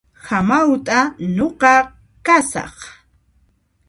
[0.27, 0.99] Hamawt'a
[1.35, 1.73] nuqa
[2.25, 2.75] kasaq